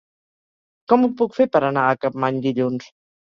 Com 0.93 1.05
ho 1.07 1.09
puc 1.19 1.35
fer 1.41 1.47
per 1.57 1.61
anar 1.67 1.85
a 1.91 1.99
Capmany 2.07 2.41
dilluns? 2.47 2.89